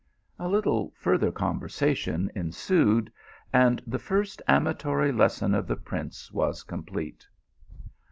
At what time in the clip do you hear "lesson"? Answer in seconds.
5.11-5.53